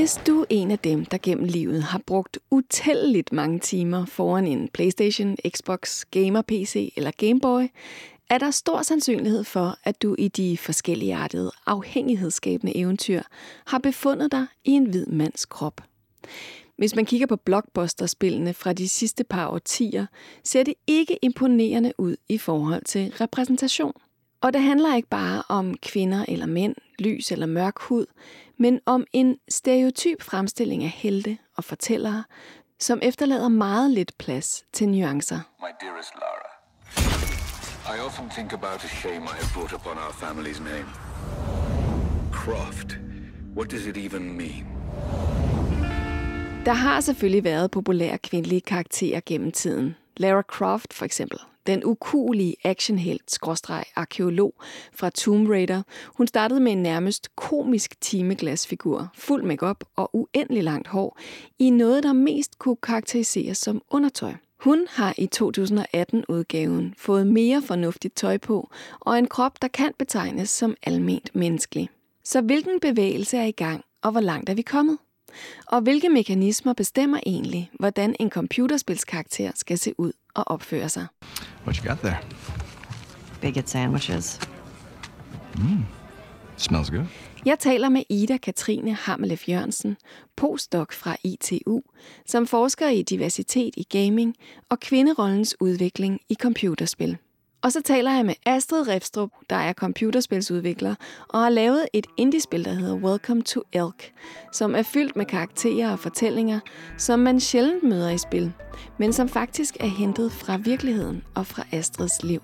[0.00, 4.46] Hvis du er en af dem, der gennem livet har brugt utalligt mange timer foran
[4.46, 7.62] en PlayStation, Xbox, Gamer-PC eller Gameboy,
[8.30, 13.22] er der stor sandsynlighed for, at du i de forskellige artede afhængighedsskabende eventyr
[13.66, 15.80] har befundet dig i en hvid mands krop.
[16.76, 20.06] Hvis man kigger på blockbuster-spillene fra de sidste par årtier,
[20.44, 23.92] ser det ikke imponerende ud i forhold til repræsentation.
[24.42, 28.06] Og det handler ikke bare om kvinder eller mænd, lys eller mørk hud,
[28.58, 32.24] men om en stereotyp fremstilling af helte og fortællere,
[32.78, 35.40] som efterlader meget lidt plads til nuancer.
[35.60, 36.50] My dearest Lara,
[37.96, 40.88] I often think about the shame I have brought upon our family's name.
[42.32, 42.98] Croft,
[43.56, 44.66] what does it even mean?
[46.64, 49.96] Der har selvfølgelig været populære kvindelige karakterer gennem tiden.
[50.16, 51.38] Lara Croft for eksempel.
[51.70, 54.54] Den ukulige actionhelt skråstreg arkeolog
[54.92, 55.82] fra Tomb Raider.
[56.06, 61.18] Hun startede med en nærmest komisk timeglasfigur, fuld makeup og uendelig langt hår,
[61.58, 64.32] i noget, der mest kunne karakteriseres som undertøj.
[64.60, 70.50] Hun har i 2018-udgaven fået mere fornuftigt tøj på, og en krop, der kan betegnes
[70.50, 71.88] som alment menneskelig.
[72.24, 74.98] Så hvilken bevægelse er i gang, og hvor langt er vi kommet?
[75.66, 81.06] Og hvilke mekanismer bestemmer egentlig, hvordan en computerspilskarakter skal se ud og opføre sig?
[81.66, 82.16] What you got there?
[83.40, 84.40] Bigot sandwiches.
[86.56, 87.04] Smells good.
[87.44, 89.96] Jeg taler med Ida Katrine Hammelef Jørgensen,
[90.36, 91.80] postdoc fra ITU,
[92.26, 94.34] som forsker i diversitet i gaming
[94.68, 97.16] og kvinderollens udvikling i computerspil.
[97.62, 100.94] Og så taler jeg med Astrid Refstrup, der er computerspilsudvikler
[101.28, 104.12] og har lavet et indiespil, der hedder Welcome to Elk,
[104.52, 106.60] som er fyldt med karakterer og fortællinger,
[106.96, 108.52] som man sjældent møder i spil,
[108.98, 112.42] men som faktisk er hentet fra virkeligheden og fra Astrids liv.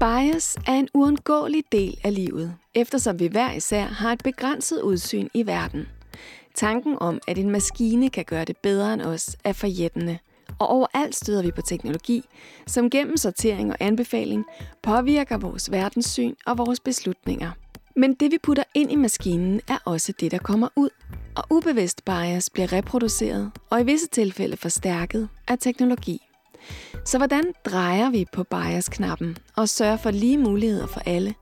[0.00, 5.28] Bias er en uundgåelig del af livet, eftersom vi hver især har et begrænset udsyn
[5.34, 5.88] i verden.
[6.54, 10.18] Tanken om, at en maskine kan gøre det bedre end os, er forjættende,
[10.58, 12.22] og overalt støder vi på teknologi,
[12.66, 14.44] som gennem sortering og anbefaling
[14.82, 17.50] påvirker vores verdenssyn og vores beslutninger.
[17.96, 20.90] Men det vi putter ind i maskinen er også det, der kommer ud.
[21.36, 26.27] Og ubevidst bias bliver reproduceret og i visse tilfælde forstærket af teknologi.
[27.08, 31.34] Så hvordan drejer vi på bias-knappen og sørger for lige muligheder for alle?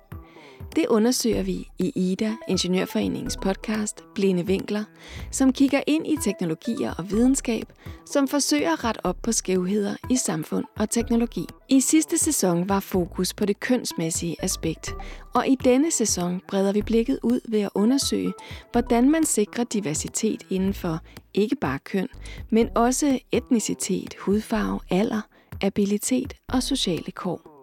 [0.76, 4.84] Det undersøger vi i IDA, Ingeniørforeningens podcast Blinde Vinkler,
[5.30, 7.72] som kigger ind i teknologier og videnskab,
[8.04, 11.46] som forsøger at rette op på skævheder i samfund og teknologi.
[11.68, 14.94] I sidste sæson var fokus på det kønsmæssige aspekt,
[15.34, 18.32] og i denne sæson breder vi blikket ud ved at undersøge,
[18.72, 21.00] hvordan man sikrer diversitet inden for
[21.34, 22.08] ikke bare køn,
[22.50, 25.20] men også etnicitet, hudfarve, alder,
[25.62, 27.56] abilitet og sociale kår.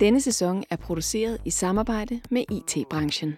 [0.00, 3.36] Denne sæson er produceret i samarbejde med IT-branchen.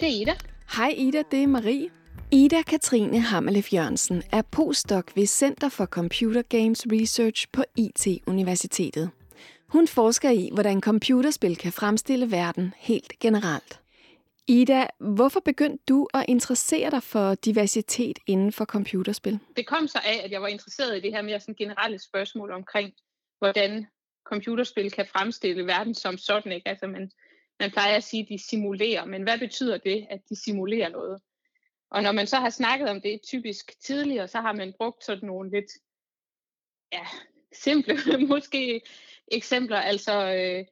[0.00, 0.34] Det er Ida.
[0.76, 1.88] Hej Ida, det er Marie.
[2.30, 9.10] Ida Katrine Hammelef Jørgensen er postdoc ved Center for Computer Games Research på IT-universitetet.
[9.68, 13.80] Hun forsker i, hvordan computerspil kan fremstille verden helt generelt.
[14.48, 19.38] Ida, hvorfor begyndte du at interessere dig for diversitet inden for computerspil?
[19.56, 22.52] Det kom så af, at jeg var interesseret i det her mere sådan generelle spørgsmål
[22.52, 22.92] omkring,
[23.38, 23.86] hvordan
[24.24, 26.52] computerspil kan fremstille verden som sådan.
[26.52, 26.68] Ikke?
[26.68, 27.10] Altså man,
[27.60, 31.22] man plejer at sige, at de simulerer, men hvad betyder det, at de simulerer noget?
[31.90, 35.26] Og når man så har snakket om det typisk tidligere, så har man brugt sådan
[35.26, 35.70] nogle lidt
[36.92, 37.06] ja,
[37.52, 37.96] simple
[38.32, 38.80] måske
[39.32, 40.64] eksempler, altså øh,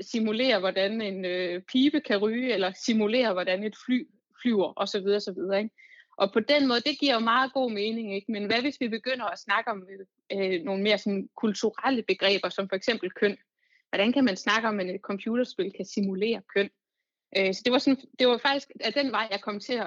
[0.00, 4.06] simulere, hvordan en øh, pibe kan ryge, eller simulere, hvordan et fly
[4.42, 5.06] flyver, osv.
[5.06, 5.58] osv.
[5.58, 5.70] Ikke?
[6.16, 8.32] Og på den måde, det giver jo meget god mening, ikke?
[8.32, 9.86] men hvad hvis vi begynder at snakke om
[10.32, 13.36] øh, nogle mere sådan, kulturelle begreber, som for eksempel køn?
[13.88, 16.70] Hvordan kan man snakke om, at et computerspil kan simulere køn?
[17.36, 19.86] Øh, så det var, sådan, det var faktisk at den vej, jeg kom til at,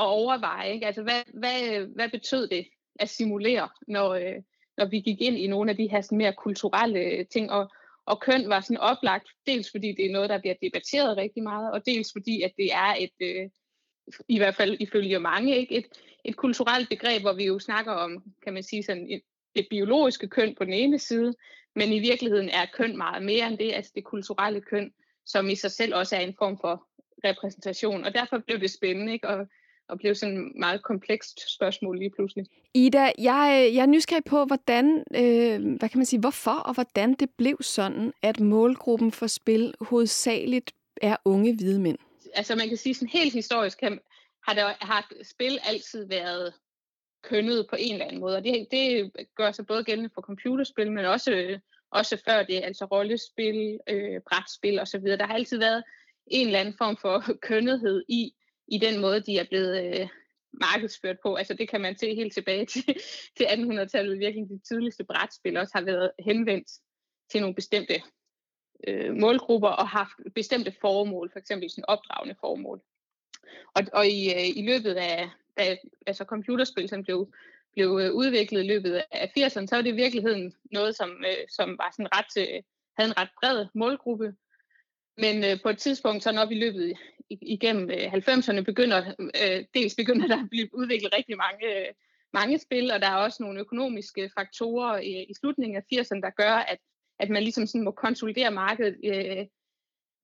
[0.00, 0.72] at overveje.
[0.72, 0.86] Ikke?
[0.86, 2.66] Altså, hvad, hvad, hvad betød det
[2.98, 4.42] at simulere, når, øh,
[4.76, 7.50] når vi gik ind i nogle af de her sådan, mere kulturelle ting?
[7.50, 7.72] Og,
[8.06, 11.72] og køn var sådan oplagt, dels fordi det er noget, der bliver debatteret rigtig meget,
[11.72, 13.50] og dels fordi, at det er et, øh,
[14.28, 15.76] i hvert fald ifølge mange, ikke?
[15.76, 15.86] Et,
[16.24, 19.22] et kulturelt begreb, hvor vi jo snakker om, kan man sige, sådan et,
[19.56, 21.34] det biologiske køn på den ene side,
[21.74, 24.92] men i virkeligheden er køn meget mere end det, altså det kulturelle køn,
[25.26, 26.86] som i sig selv også er en form for
[27.24, 28.04] repræsentation.
[28.04, 29.28] Og derfor blev det spændende, ikke?
[29.28, 29.46] Og,
[29.90, 32.46] og blev sådan et meget komplekst spørgsmål lige pludselig.
[32.74, 37.14] Ida, jeg, jeg er nysgerrig på, hvordan, øh, hvad kan man sige, hvorfor og hvordan
[37.14, 40.72] det blev sådan, at målgruppen for spil hovedsageligt
[41.02, 41.98] er unge hvide mænd.
[42.34, 43.80] Altså man kan sige sådan helt historisk,
[44.42, 46.52] har, der, har spil altid været
[47.22, 48.36] kønnet på en eller anden måde.
[48.36, 51.58] Og det, det gør sig både gældende for computerspil, men også,
[51.90, 55.04] også før det, altså rollespil, øh, brætspil osv.
[55.04, 55.82] Der har altid været
[56.26, 58.34] en eller anden form for kønnethed i,
[58.70, 60.08] i den måde, de er blevet øh,
[60.52, 61.34] markedsført på.
[61.34, 62.84] Altså det kan man se helt tilbage til,
[63.36, 64.18] til 1800-tallet.
[64.18, 66.68] Virkelig de tidligste brætspil også har været henvendt
[67.30, 68.02] til nogle bestemte
[68.86, 72.80] øh, målgrupper og haft bestemte formål, for eksempel sådan opdragende formål.
[73.74, 75.76] Og, og i, øh, i løbet af, da
[76.06, 77.32] altså computerspil som blev,
[77.72, 81.48] blev øh, udviklet i løbet af 80'erne, så var det i virkeligheden noget, som, øh,
[81.48, 82.62] som var sådan ret, øh,
[82.96, 84.34] havde en ret bred målgruppe.
[85.20, 86.94] Men øh, på et tidspunkt, så når vi løbet
[87.30, 91.94] igennem øh, 90'erne, begynder, øh, dels begynder der at blive udviklet rigtig mange, øh,
[92.32, 96.30] mange spil, og der er også nogle økonomiske faktorer i, i slutningen af 80'erne, der
[96.30, 96.78] gør, at,
[97.18, 99.46] at man ligesom sådan må konsolidere markedet øh,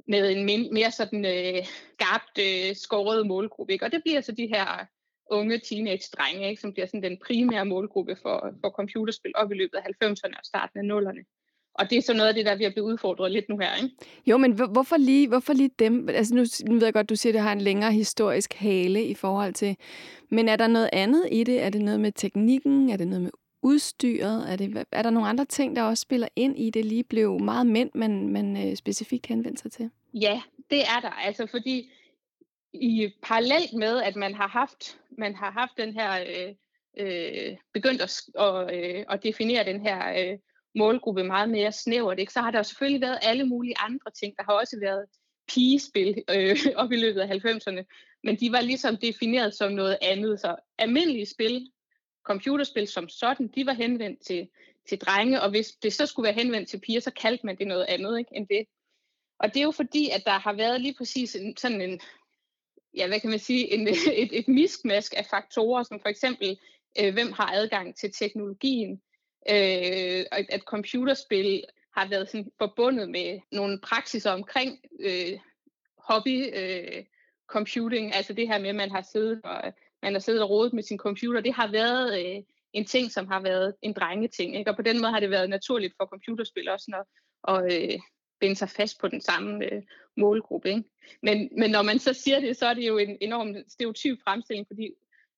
[0.08, 0.44] med en
[0.74, 1.64] mere sådan øh,
[1.94, 3.72] skarpt øh, skåret målgruppe.
[3.72, 3.84] Ikke?
[3.84, 4.86] Og det bliver så de her
[5.30, 6.60] unge teenage-drenge, ikke?
[6.60, 10.44] som bliver sådan den primære målgruppe for, for computerspil op i løbet af 90'erne og
[10.44, 11.45] starten af 0'erne.
[11.78, 13.82] Og det er så noget af det, der vi har blevet udfordret lidt nu her.
[13.82, 13.94] Ikke?
[14.26, 16.08] Jo, men hvorfor lige, hvorfor lige dem?
[16.08, 19.04] Altså nu, nu ved jeg godt, du siger, at det har en længere historisk hale
[19.04, 19.76] i forhold til...
[20.28, 21.62] Men er der noget andet i det?
[21.62, 22.90] Er det noget med teknikken?
[22.90, 23.30] Er det noget med
[23.62, 24.52] udstyret?
[24.52, 27.40] Er, det, er der nogle andre ting, der også spiller ind i det lige blev
[27.40, 29.90] meget mænd, man, man øh, specifikt henvendte sig til?
[30.14, 31.10] Ja, det er der.
[31.10, 31.90] Altså fordi
[32.74, 36.54] i parallelt med, at man har haft, man har haft den her, øh,
[36.98, 40.38] øh, begyndt at, og, øh, at definere den her øh,
[40.76, 42.32] målgruppe meget mere snævert, ikke?
[42.32, 44.34] så har der jo selvfølgelig været alle mulige andre ting.
[44.36, 45.06] Der har også været
[45.48, 47.84] pigespil øh, op i løbet af 90'erne,
[48.22, 50.40] men de var ligesom defineret som noget andet.
[50.40, 51.70] Så almindelige spil,
[52.24, 54.48] computerspil som sådan, de var henvendt til,
[54.88, 57.66] til drenge, og hvis det så skulle være henvendt til piger, så kaldte man det
[57.66, 58.66] noget andet ikke, end det.
[59.38, 62.00] Og det er jo fordi, at der har været lige præcis en, sådan en,
[62.94, 63.88] ja, hvad kan man sige, en,
[64.22, 66.58] et, et miskmask af faktorer, som for eksempel,
[67.00, 69.02] øh, hvem har adgang til teknologien,
[69.50, 71.64] øh, at, computerspil
[71.96, 75.38] har været sådan forbundet med nogle praksiser omkring øh,
[75.98, 77.04] hobby øh,
[77.46, 79.72] computing, altså det her med, at man har siddet og,
[80.02, 83.28] man har siddet og rodet med sin computer, det har været øh, en ting, som
[83.28, 84.70] har været en drengeting, ikke?
[84.70, 87.04] og på den måde har det været naturligt for computerspil også at,
[87.42, 88.00] og, øh,
[88.40, 89.82] binde sig fast på den samme øh,
[90.16, 90.68] målgruppe.
[90.68, 90.84] Ikke?
[91.22, 94.66] Men, men når man så siger det, så er det jo en enorm stereotyp fremstilling,
[94.66, 94.90] fordi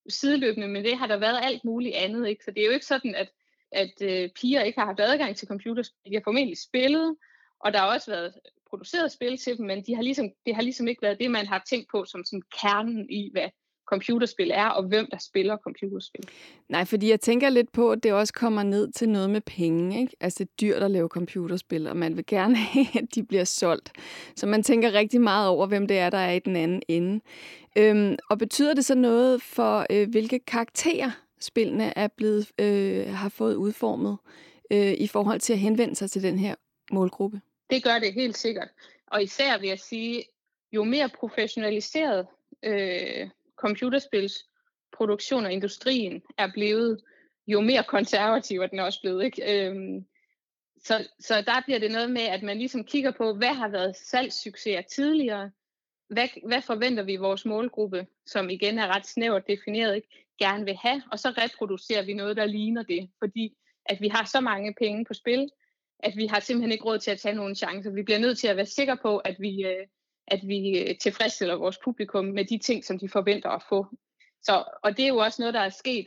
[0.09, 2.29] sideløbende med det har der været alt muligt andet.
[2.29, 2.45] Ikke?
[2.45, 3.29] Så det er jo ikke sådan, at,
[3.73, 6.13] at øh, piger ikke har haft adgang til computerspil.
[6.13, 7.17] De har formentlig spillet,
[7.61, 8.35] og der har også været
[8.71, 11.47] produceret spil til dem, men de har ligesom, det har ligesom ikke været det, man
[11.47, 13.49] har tænkt på som sådan kernen i, hvad,
[13.89, 16.25] computerspil er, og hvem der spiller computerspil.
[16.69, 20.01] Nej, fordi jeg tænker lidt på, at det også kommer ned til noget med penge.
[20.01, 20.17] Ikke?
[20.21, 23.45] Altså det er dyrt at lave computerspil, og man vil gerne have, at de bliver
[23.45, 23.93] solgt.
[24.37, 27.21] Så man tænker rigtig meget over, hvem det er, der er i den anden ende.
[27.79, 31.11] Øhm, og betyder det så noget for, øh, hvilke karakterer
[31.41, 34.17] spillene er blevet, øh, har fået udformet
[34.71, 36.55] øh, i forhold til at henvende sig til den her
[36.93, 37.41] målgruppe?
[37.71, 38.69] Det gør det helt sikkert.
[39.07, 40.25] Og især vil jeg sige,
[40.73, 42.27] jo mere professionaliseret
[42.63, 47.01] øh, computerspilsproduktion og industrien er blevet,
[47.47, 49.25] jo mere konservativ er den også blevet.
[49.25, 49.67] Ikke?
[49.67, 50.05] Øhm,
[50.85, 53.97] så, så der bliver det noget med, at man ligesom kigger på, hvad har været
[53.97, 55.51] salgssucceser tidligere,
[56.09, 60.77] hvad, hvad forventer vi vores målgruppe, som igen er ret snævert defineret, ikke, gerne vil
[60.77, 64.75] have, og så reproducerer vi noget, der ligner det, fordi at vi har så mange
[64.75, 65.51] penge på spil,
[65.99, 67.91] at vi har simpelthen ikke råd til at tage nogle chancer.
[67.91, 69.87] Vi bliver nødt til at være sikre på, at vi, øh,
[70.27, 73.87] at vi øh, tilfredsstiller vores publikum med de ting, som de forventer at få.
[74.43, 76.07] Så, og det er jo også noget, der er sket,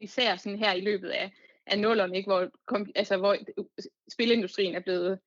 [0.00, 1.32] især sådan her i løbet af,
[1.66, 2.30] af nullerne, ikke?
[2.30, 3.64] Hvor, kom, altså, hvor øh,
[4.12, 5.18] spilindustrien er blevet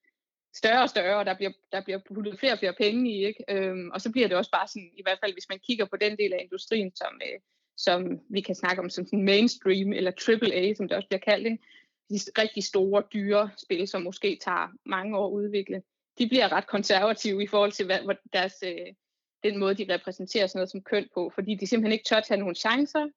[0.55, 3.25] større og større, og der bliver, der bliver puttet flere og flere penge i.
[3.25, 3.43] Ikke?
[3.49, 5.97] Øhm, og så bliver det også bare sådan, i hvert fald hvis man kigger på
[5.97, 7.39] den del af industrien, som, øh,
[7.77, 11.47] som vi kan snakke om som sådan mainstream, eller AAA, som det også bliver kaldt,
[11.47, 11.63] ikke?
[12.09, 15.81] de rigtig store, dyre spil, som måske tager mange år at udvikle
[16.17, 18.93] de bliver ret konservative i forhold til hvad, hvad deres, øh,
[19.43, 22.39] den måde, de repræsenterer sådan noget som køn på, fordi de simpelthen ikke tør tage
[22.39, 23.07] nogle chancer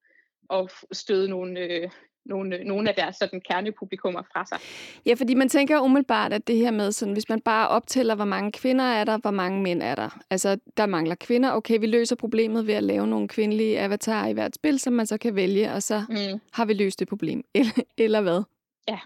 [0.48, 1.90] og støde nogle, øh,
[2.24, 4.58] nogle, nogle af deres sådan, kernepublikummer fra sig.
[5.06, 8.24] Ja, fordi man tænker umiddelbart, at det her med, sådan, hvis man bare optæller, hvor
[8.24, 10.18] mange kvinder er der, hvor mange mænd er der.
[10.30, 11.52] Altså, der mangler kvinder.
[11.52, 15.06] Okay, vi løser problemet ved at lave nogle kvindelige avatarer i hvert spil, som man
[15.06, 16.40] så kan vælge, og så mm.
[16.52, 17.44] har vi løst det problem.
[17.54, 18.42] Eller, eller hvad?
[18.88, 18.98] Ja,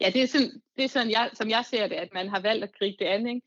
[0.00, 2.40] ja det, er sådan, det er sådan, jeg, som jeg ser det, at man har
[2.40, 3.26] valgt at gribe det an.
[3.26, 3.42] Ikke?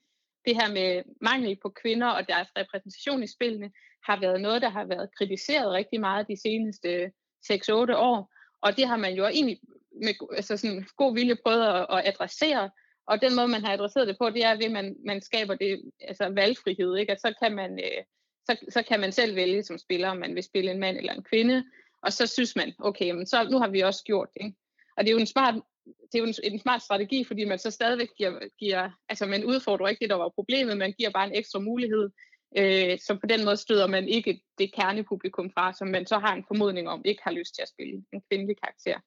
[0.45, 3.71] Det her med mangel på kvinder og deres repræsentation i spillene
[4.07, 7.11] har været noget, der har været kritiseret rigtig meget de seneste
[7.51, 8.32] 6-8 år.
[8.63, 9.59] Og det har man jo egentlig
[10.01, 12.69] med altså sådan god vilje prøvet at, at adressere.
[13.07, 15.55] Og den måde, man har adresseret det på, det er ved, at man, man skaber
[15.55, 16.97] det, altså valgfrihed.
[16.97, 17.11] Ikke?
[17.11, 18.03] At så kan man, øh,
[18.45, 21.13] så, så kan man selv vælge som spiller, om man vil spille en mand eller
[21.13, 21.63] en kvinde.
[22.01, 24.45] Og så synes man, okay, men så, nu har vi også gjort det.
[24.45, 24.57] Ikke?
[24.97, 25.55] Og det er jo en smart,
[25.85, 29.45] det er jo en, en smart strategi, fordi man så stadigvæk giver, giver altså man
[29.45, 32.09] udfordrer ikke det, der var problemet, man giver bare en ekstra mulighed,
[32.57, 36.33] øh, så på den måde støder man ikke det kernepublikum fra, som man så har
[36.33, 38.99] en formodning om, ikke har lyst til at spille en kvindelig karakter.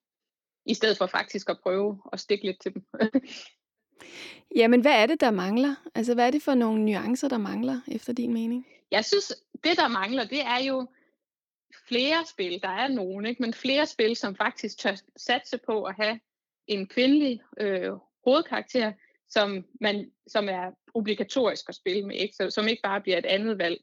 [0.66, 2.86] I stedet for faktisk at prøve at stikke lidt til dem.
[4.56, 5.74] Jamen, hvad er det, der mangler?
[5.94, 8.66] Altså, hvad er det for nogle nuancer, der mangler, efter din mening?
[8.90, 9.32] Jeg synes,
[9.64, 10.86] det der mangler, det er jo
[11.88, 12.62] flere spil.
[12.62, 13.42] Der er nogen, ikke?
[13.42, 16.20] men flere spil, som faktisk tør satse på at have
[16.66, 17.92] en kvindelig øh,
[18.24, 18.92] hovedkarakter,
[19.30, 22.36] som, man, som er obligatorisk at spille med, ikke?
[22.36, 23.80] Så, som ikke bare bliver et andet valg.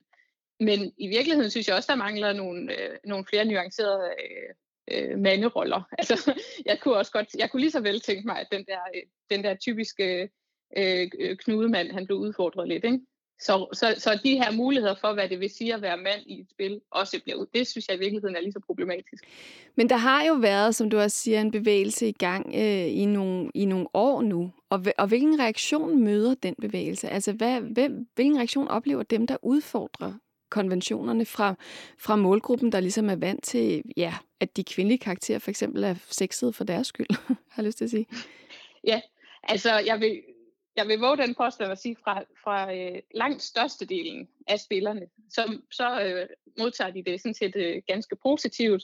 [0.59, 5.19] Men i virkeligheden synes jeg også, der mangler nogle, øh, nogle flere nuancerede øh, øh,
[5.19, 5.81] manderoller.
[5.99, 8.79] Altså, jeg kunne også godt, jeg kunne lige så vel tænke mig, at den der,
[8.95, 10.29] øh, den der typiske
[10.77, 12.99] øh, øh knudemand, han blev udfordret lidt, ikke?
[13.39, 16.39] Så, så, så de her muligheder for, hvad det vil sige at være mand i
[16.39, 17.45] et spil, også bliver ud.
[17.53, 19.23] Det synes jeg i virkeligheden er lige så problematisk.
[19.75, 23.05] Men der har jo været, som du også siger, en bevægelse i gang øh, i,
[23.05, 24.51] nogle, i nogle år nu.
[24.69, 27.09] Og, og hvilken reaktion møder den bevægelse?
[27.09, 30.13] Altså, hvad, hvem, hvilken reaktion oplever dem, der udfordrer
[30.49, 31.55] konventionerne fra,
[31.99, 35.95] fra målgruppen, der ligesom er vant til, ja, at de kvindelige karakterer for eksempel er
[36.09, 38.07] sexede for deres skyld, har jeg lyst til at sige.
[38.83, 39.01] Ja,
[39.43, 40.21] altså jeg vil,
[40.75, 45.63] jeg vil våge den påstand at sige, fra, fra øh, langt størstedelen af spillerne, som
[45.71, 46.27] så øh,
[46.59, 48.83] modtager de det sådan set øh, ganske positivt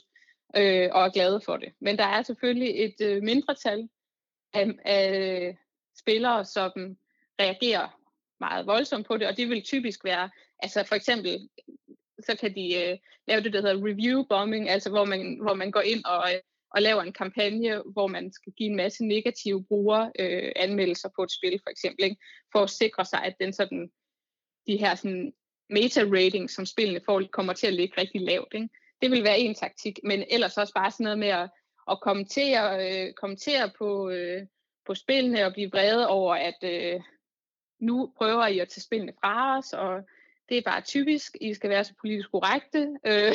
[0.56, 1.72] øh, og er glade for det.
[1.80, 3.88] Men der er selvfølgelig et øh, mindretal
[4.52, 5.54] af, af øh,
[5.98, 6.72] spillere, som
[7.40, 8.00] reagerer
[8.40, 11.48] meget voldsomt på det, og det vil typisk være, altså for eksempel,
[12.26, 15.70] så kan de øh, lave det, der hedder review bombing, altså hvor man, hvor man
[15.70, 16.40] går ind og, øh,
[16.74, 21.22] og laver en kampagne, hvor man skal give en masse negative brugere øh, anmeldelser på
[21.22, 22.16] et spil, for eksempel, ikke?
[22.52, 23.90] for at sikre sig, at den sådan,
[24.66, 25.32] de her sådan,
[25.70, 28.54] meta-rating, som spillene får, kommer til at ligge rigtig lavt.
[28.54, 28.68] Ikke?
[29.02, 31.50] Det vil være en taktik, men ellers også bare sådan noget med at,
[31.90, 34.46] at kommentere, øh, kommentere på, øh,
[34.86, 37.00] på spillene og blive vrede over, at øh,
[37.80, 40.02] nu prøver I at tage spillene fra os, og
[40.48, 42.98] det er bare typisk, I skal være så politisk korrekte.
[43.06, 43.34] Øh,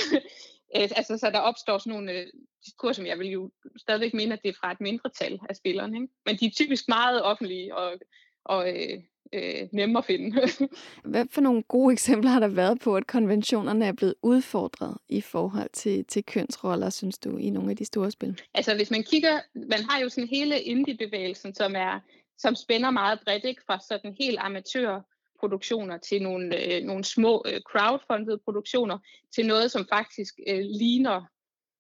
[0.76, 2.28] altså, så der opstår sådan nogle øh,
[2.66, 5.98] diskurser, som jeg vil jo stadigvæk mene, at det er fra et mindretal af spillerne.
[5.98, 6.14] Ikke?
[6.26, 8.00] Men de er typisk meget offentlige og,
[8.46, 9.00] og øh,
[9.34, 10.42] øh, nemme at finde.
[11.12, 15.22] Hvad for nogle gode eksempler har der været på, at konventionerne er blevet udfordret i
[15.22, 18.42] forhold til, til kønsroller, synes du, i nogle af de store spil?
[18.54, 22.00] Altså hvis man kigger, man har jo sådan hele indie-bevægelsen, som er
[22.38, 23.62] som spænder meget bredt, ikke?
[23.66, 25.02] fra sådan helt amatør
[25.40, 28.98] produktioner til nogle, øh, nogle små øh, crowdfunded produktioner
[29.36, 31.22] til noget, som faktisk øh, ligner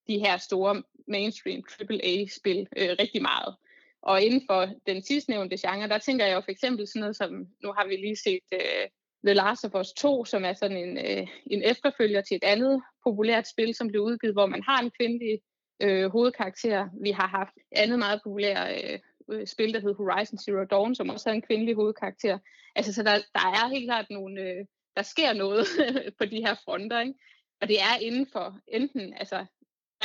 [0.07, 3.55] de her store mainstream AAA-spil øh, rigtig meget.
[4.01, 7.31] Og inden for den sidstnævnte genre, der tænker jeg jo for eksempel sådan noget som,
[7.63, 8.87] nu har vi lige set øh,
[9.25, 12.81] The Last of Us 2, som er sådan en, øh, en efterfølger til et andet
[13.03, 15.39] populært spil, som blev udgivet, hvor man har en kvindelig
[15.81, 16.89] øh, hovedkarakter.
[17.01, 18.99] Vi har haft andet meget populært øh,
[19.31, 22.39] øh, spil, der hed Horizon Zero Dawn, som også havde en kvindelig hovedkarakter.
[22.75, 24.65] Altså, så der, der er helt klart nogle, øh,
[24.97, 25.65] der sker noget
[26.19, 27.13] på de her fronter, ikke?
[27.61, 29.45] Og det er inden for enten altså,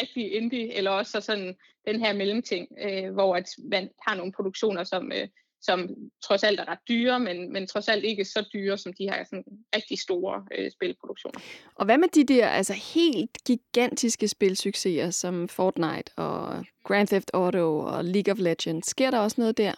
[0.00, 4.32] rigtig indie, eller også så sådan den her mellemting, øh, hvor at man har nogle
[4.32, 5.28] produktioner, som, øh,
[5.62, 5.88] som
[6.22, 9.24] trods alt er ret dyre, men, men trods alt ikke så dyre som de her
[9.24, 9.44] sådan,
[9.76, 11.40] rigtig store øh, spilproduktioner.
[11.74, 17.78] Og hvad med de der altså helt gigantiske spilsucceser som Fortnite og Grand Theft Auto
[17.78, 18.86] og League of Legends?
[18.86, 19.74] Sker der også noget der?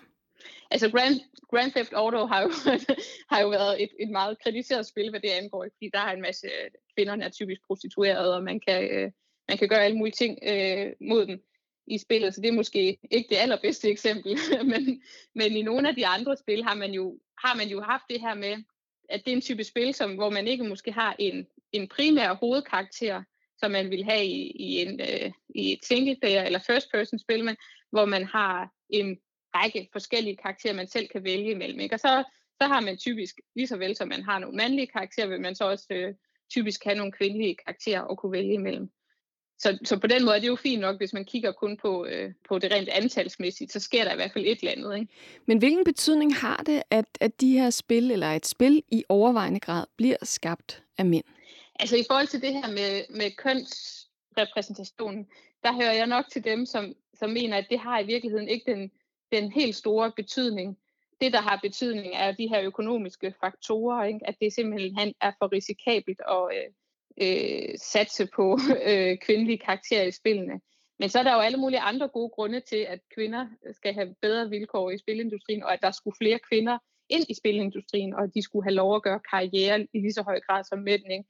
[0.71, 1.21] Altså Grand,
[1.51, 2.51] Grand Theft Auto har jo,
[3.33, 6.23] har jo været et, et meget kritiseret spil, hvad det angår, fordi der er en
[6.23, 6.47] masse
[6.97, 9.11] kvinder, der er typisk prostituerede, og man kan, øh,
[9.49, 11.43] man kan gøre alle mulige ting øh, mod dem
[11.87, 14.39] i spillet, så det er måske ikke det allerbedste eksempel,
[14.73, 15.03] men,
[15.35, 18.21] men i nogle af de andre spil har man jo, har man jo haft det
[18.21, 18.63] her med,
[19.09, 22.35] at det er en type spil, som, hvor man ikke måske har en, en primær
[22.35, 23.23] hovedkarakter,
[23.59, 27.19] som man vil have i, i, en, øh, i et single player eller first person
[27.19, 27.57] spil, men
[27.91, 29.19] hvor man har en
[29.55, 31.81] række forskellige karakterer, man selv kan vælge imellem.
[31.81, 31.95] Ikke?
[31.95, 32.25] Og så,
[32.63, 35.55] så har man typisk, lige så vel som man har nogle mandlige karakterer, vil man
[35.55, 36.15] så også øh,
[36.51, 38.91] typisk have nogle kvindelige karakterer at kunne vælge imellem.
[39.63, 42.07] Så, så på den måde er det jo fint nok, hvis man kigger kun på,
[42.07, 45.01] øh, på det rent antalsmæssigt, så sker der i hvert fald et eller andet.
[45.01, 45.13] Ikke?
[45.47, 49.61] Men hvilken betydning har det, at, at de her spil, eller et spil i overvejende
[49.61, 51.25] grad, bliver skabt af mænd?
[51.81, 55.27] Altså i forhold til det her med, med kønsrepræsentationen,
[55.63, 58.73] der hører jeg nok til dem, som, som mener, at det har i virkeligheden ikke
[58.73, 58.91] den,
[59.33, 60.79] den helt store betydning.
[61.21, 64.21] Det, der har betydning, er de her økonomiske faktorer, ikke?
[64.25, 66.73] at det simpelthen er for risikabelt at, øh,
[67.21, 68.59] øh, satse på
[68.91, 70.61] øh, kvindelige karakterer i spillene.
[70.99, 74.15] Men så er der jo alle mulige andre gode grunde til, at kvinder skal have
[74.23, 76.79] bedre vilkår i spilindustrien, og at der skulle flere kvinder
[77.09, 80.23] ind i spilindustrien, og at de skulle have lov at gøre karriere i lige så
[80.23, 81.03] høj grad som mænd.
[81.13, 81.25] Ikke?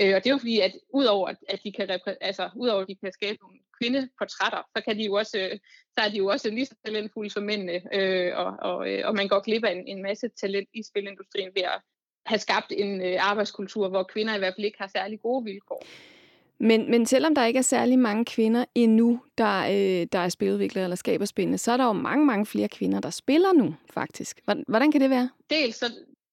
[0.00, 2.94] Øh, og det er jo fordi, at udover at de kan, altså, udover at de
[2.94, 5.58] kan skabe nogle kvindeportrætter, så, kan de jo også, øh,
[5.94, 9.14] så er de jo også lige så talentfulde som mændene, øh, og, og, øh, og
[9.14, 11.80] man går glip af en, en masse talent i spilindustrien ved at
[12.26, 15.84] have skabt en øh, arbejdskultur, hvor kvinder i hvert fald ikke har særlig gode vilkår.
[16.58, 20.84] Men, men selvom der ikke er særlig mange kvinder endnu, der, øh, der er spiludviklere
[20.84, 24.40] eller skaber spændende, så er der jo mange, mange flere kvinder, der spiller nu, faktisk.
[24.44, 25.30] Hvordan, hvordan kan det være?
[25.50, 25.86] Dels så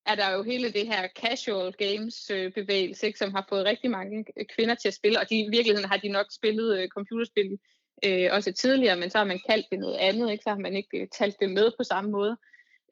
[0.05, 4.46] er der jo hele det her casual games øh, som har fået rigtig mange øh,
[4.55, 7.58] kvinder til at spille, og de, i virkeligheden har de nok spillet øh, computerspil
[8.05, 10.43] øh, også tidligere, men så har man kaldt det noget andet, ikke?
[10.43, 12.38] så har man ikke øh, talt det med på samme måde.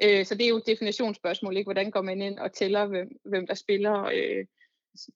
[0.04, 1.68] Øh, så det er jo et definitionsspørgsmål, ikke?
[1.68, 4.46] hvordan går man ind og tæller, hvem, hvem der spiller, øh,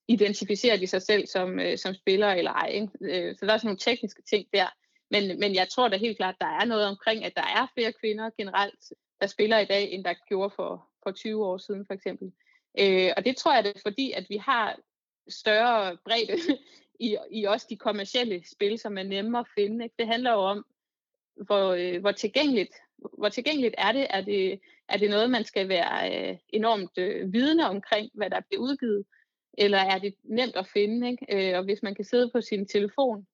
[0.08, 2.68] identificerer de sig selv som, øh, som spiller eller ej.
[2.68, 2.88] Ikke?
[3.02, 4.68] Øh, så der er sådan nogle tekniske ting der.
[5.12, 7.94] Men, men jeg tror da helt klart, der er noget omkring, at der er flere
[7.94, 11.94] kvinder generelt, der spiller i dag, end der gjorde for, for 20 år siden for
[11.94, 12.32] eksempel.
[12.80, 14.80] Øh, og det tror jeg, det er fordi, at vi har
[15.30, 16.58] større bredde
[17.00, 19.84] i, i også de kommercielle spil, som er nemmere at finde.
[19.84, 19.96] Ikke?
[20.00, 20.66] Det handler jo om,
[21.46, 22.76] hvor, øh, hvor, tilgængeligt,
[23.18, 24.08] hvor tilgængeligt er det?
[24.10, 28.40] Er det, er det noget, man skal være øh, enormt øh, vidne omkring, hvad der
[28.50, 29.06] bliver udgivet?
[29.58, 31.12] Eller er det nemt at finde?
[31.12, 31.52] Ikke?
[31.52, 33.28] Øh, og hvis man kan sidde på sin telefon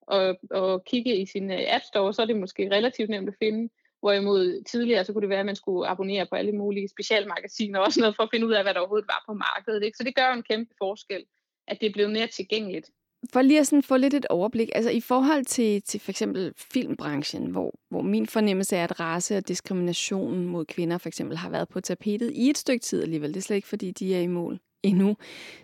[0.00, 3.34] og, og kigge i sin øh, App Store, så er det måske relativt nemt at
[3.38, 3.72] finde.
[4.00, 7.92] Hvorimod tidligere, så kunne det være, at man skulle abonnere på alle mulige specialmagasiner og
[7.92, 9.82] sådan noget, for at finde ud af, hvad der overhovedet var på markedet.
[9.84, 9.96] Ikke?
[9.96, 11.24] Så det gør jo en kæmpe forskel,
[11.66, 12.90] at det er blevet mere tilgængeligt.
[13.32, 16.52] For lige at sådan få lidt et overblik, altså i forhold til, til for eksempel
[16.56, 21.50] filmbranchen, hvor, hvor min fornemmelse er, at race og diskrimination mod kvinder for eksempel har
[21.50, 24.20] været på tapetet i et stykke tid alligevel, det er slet ikke fordi, de er
[24.20, 25.16] i mål endnu,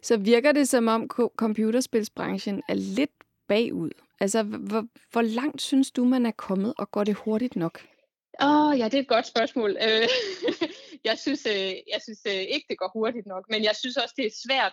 [0.02, 3.11] så virker det som om computerspilsbranchen er lidt
[3.49, 3.90] bagud.
[4.21, 7.81] Altså, hvor, hvor langt synes du, man er kommet, og går det hurtigt nok?
[8.43, 9.71] Åh, oh, ja, det er et godt spørgsmål.
[9.71, 10.09] Øh,
[11.09, 14.14] jeg synes, øh, jeg synes øh, ikke, det går hurtigt nok, men jeg synes også,
[14.17, 14.73] det er svært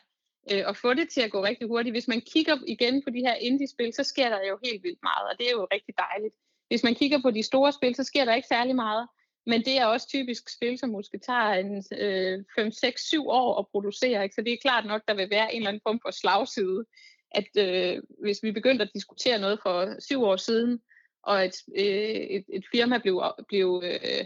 [0.51, 1.94] øh, og få det til at gå rigtig hurtigt.
[1.94, 5.31] Hvis man kigger igen på de her indie-spil, så sker der jo helt vildt meget,
[5.31, 6.36] og det er jo rigtig dejligt.
[6.68, 9.07] Hvis man kigger på de store spil, så sker der ikke særlig meget.
[9.46, 13.60] Men det er også typisk spil, som måske tager en øh, 5, 6, 7 år
[13.60, 14.24] at producere.
[14.24, 14.36] Ikke?
[14.36, 16.86] Så det er klart nok, der vil være en eller anden form for slagside.
[17.31, 20.79] At øh, hvis vi begyndte at diskutere noget for syv år siden,
[21.24, 24.25] og et, øh, et, et firma blev, blev, øh,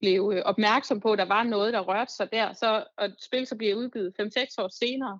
[0.00, 3.46] blev opmærksom på, at der var noget, der rørte sig der, så, og et spil
[3.46, 5.18] så bliver udgivet 5-6 år senere,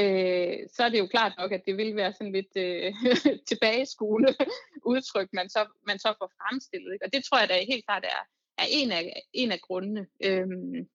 [0.00, 2.94] øh, så er det jo klart nok, at det vil være sådan lidt øh,
[3.50, 4.34] tilbageskole
[4.92, 6.92] udtryk, man så, man så får fremstillet.
[6.92, 7.04] Ikke?
[7.04, 8.22] Og det tror jeg da helt klart er,
[8.58, 10.06] er en, af, en af grundene.
[10.24, 10.88] Øhm,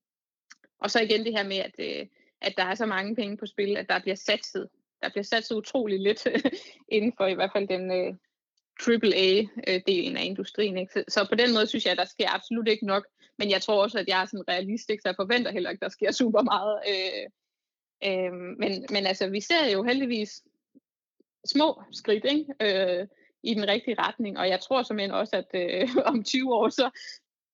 [0.79, 2.07] og så igen det her med, at, øh,
[2.41, 4.69] at der er så mange penge på spil, at der bliver satset.
[5.01, 6.27] Der bliver satset utrolig lidt
[6.95, 8.13] inden for i hvert fald den øh,
[8.81, 10.77] AAA-delen øh, af industrien.
[10.77, 10.93] Ikke?
[10.93, 13.07] Så, så på den måde synes jeg, at der sker absolut ikke nok.
[13.37, 15.89] Men jeg tror også, at jeg er sådan realistisk, så jeg forventer heller ikke, at
[15.89, 16.79] der sker super meget.
[16.89, 17.29] Øh,
[18.05, 20.43] øh, men, men altså, vi ser jo heldigvis
[21.45, 22.45] små skridt ikke?
[22.61, 23.07] Øh,
[23.43, 26.89] i den rigtige retning, og jeg tror simpelthen også, at øh, om 20 år, så,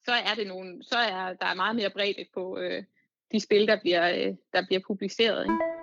[0.05, 2.83] så er det nogle, så er der er meget mere bredt på øh,
[3.31, 5.43] de spil, der bliver, øh, der bliver publiceret.
[5.43, 5.76] Ikke?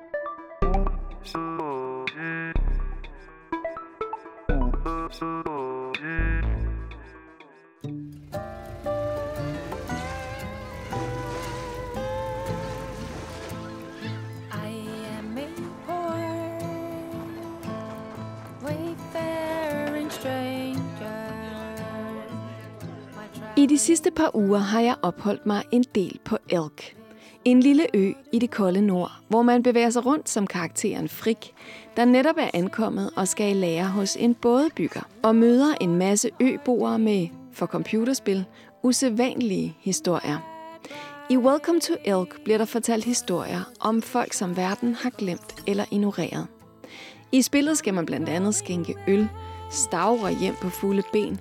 [23.56, 26.96] I de sidste par uger har jeg opholdt mig en del på Elk.
[27.44, 31.54] En lille ø i det kolde nord, hvor man bevæger sig rundt som karakteren Frik,
[31.96, 36.30] der netop er ankommet og skal i lære hos en bådebygger, og møder en masse
[36.40, 38.44] øboere med, for computerspil,
[38.82, 40.38] usædvanlige historier.
[41.30, 45.84] I Welcome to Elk bliver der fortalt historier om folk, som verden har glemt eller
[45.90, 46.46] ignoreret.
[47.32, 49.28] I spillet skal man blandt andet skænke øl,
[49.70, 51.40] stavre hjem på fulde ben,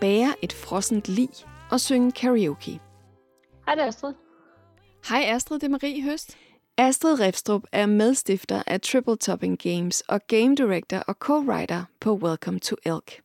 [0.00, 1.28] bære et frossent lig
[1.70, 2.80] og synge karaoke.
[3.66, 4.12] Hej, det er Astrid.
[5.08, 6.36] Hej Astrid, det er Marie Høst.
[6.76, 12.58] Astrid Refstrup er medstifter af Triple Topping Games og game director og co-writer på Welcome
[12.58, 13.20] to Elk.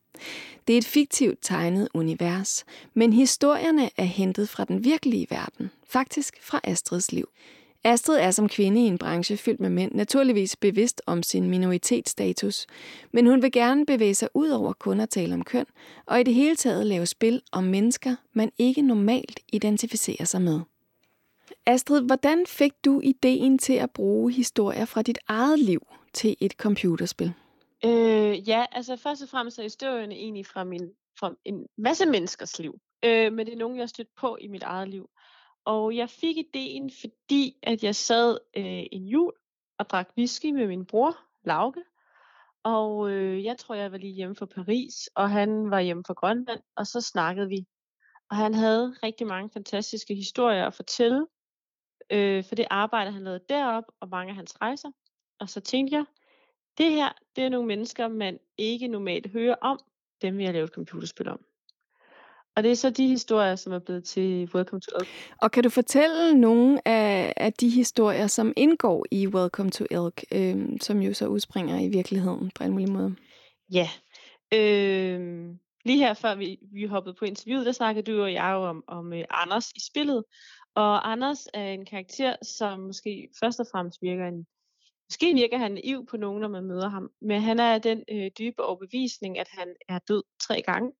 [0.66, 6.34] Det er et fiktivt tegnet univers, men historierne er hentet fra den virkelige verden, faktisk
[6.42, 7.28] fra Astrids liv.
[7.84, 12.66] Astrid er som kvinde i en branche fyldt med mænd naturligvis bevidst om sin minoritetsstatus,
[13.12, 15.66] men hun vil gerne bevæge sig ud over kun at tale om køn,
[16.06, 20.60] og i det hele taget lave spil om mennesker, man ikke normalt identificerer sig med.
[21.66, 26.52] Astrid, hvordan fik du ideen til at bruge historier fra dit eget liv til et
[26.52, 27.32] computerspil?
[27.84, 32.58] Øh, ja, altså først og fremmest er historierne egentlig fra, min, fra en masse menneskers
[32.58, 32.74] liv.
[33.04, 35.10] Øh, men det er nogen, jeg har stødt på i mit eget liv.
[35.64, 39.32] Og jeg fik ideen, fordi at jeg sad øh, en jul
[39.78, 41.82] og drak whisky med min bror, Lauke.
[42.62, 46.14] Og øh, jeg tror, jeg var lige hjemme fra Paris, og han var hjemme fra
[46.14, 47.66] Grønland, og så snakkede vi.
[48.30, 51.26] Og han havde rigtig mange fantastiske historier at fortælle,
[52.10, 54.90] øh, for det arbejde, han lavede derop, og mange af hans rejser.
[55.40, 56.04] Og så tænkte jeg,
[56.78, 59.80] det her, det er nogle mennesker, man ikke normalt hører om,
[60.22, 61.44] dem vi lave et computerspil om.
[62.56, 65.08] Og det er så de historier, som er blevet til Welcome to Elk.
[65.42, 70.24] Og kan du fortælle nogle af, af de historier, som indgår i Welcome to Elk,
[70.32, 73.16] øh, som jo så udspringer i virkeligheden på en mulig måde?
[73.72, 73.88] Ja.
[74.54, 75.48] Øh,
[75.84, 78.84] lige her før vi, vi hoppede på interviewet, der snakkede du og jeg jo om,
[78.86, 80.24] om uh, Anders i spillet.
[80.74, 84.46] Og Anders er en karakter, som måske først og fremmest virker en
[85.10, 88.30] Måske virker han naiv på nogen, når man møder ham, men han er den øh,
[88.38, 90.92] dybe overbevisning, at han er død tre gange.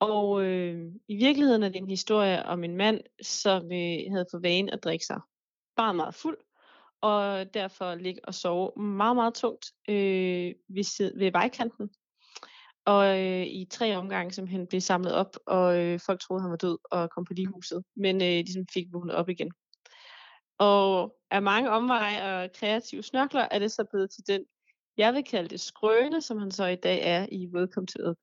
[0.00, 4.38] Og øh, i virkeligheden er det en historie om en mand, som øh, havde for
[4.38, 5.20] vane at drikke sig
[5.76, 6.38] bare meget fuld,
[7.00, 11.90] og derfor ligge og sove meget, meget tungt øh, ved, ved vejkanten.
[12.86, 16.50] Og øh, i tre omgange som han blev samlet op, og øh, folk troede, han
[16.50, 19.52] var død og kom på ligehuset, men øh, ligesom fik vågnet op igen.
[20.58, 24.44] Og af mange omveje og kreative snørkler er det så blevet til den,
[24.96, 28.18] jeg vil kalde det skrøne, som han så i dag er i Welcome to Elk.